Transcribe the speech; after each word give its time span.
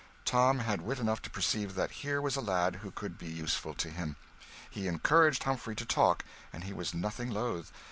Tom 0.25 0.57
had 0.61 0.81
wit 0.81 0.97
enough 0.97 1.21
to 1.21 1.29
perceive 1.29 1.75
that 1.75 1.91
here 2.01 2.19
was 2.21 2.35
a 2.35 2.41
lad 2.41 2.77
who 2.77 2.89
could 2.89 3.19
be 3.19 3.27
useful 3.29 3.75
to 3.75 3.91
him. 3.91 4.15
He 4.67 4.87
encouraged 4.87 5.43
Humphrey 5.43 5.75
to 5.75 5.85
talk, 5.85 6.25
and 6.51 6.63
he 6.63 6.73
was 6.73 6.95
nothing 6.95 7.29
loath. 7.29 7.71